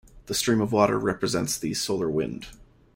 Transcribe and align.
The 0.25 0.33
stream 0.33 0.61
of 0.61 0.71
water 0.71 0.97
represents 0.97 1.59
the 1.59 1.75
solar 1.75 2.09
wind. 2.09 2.47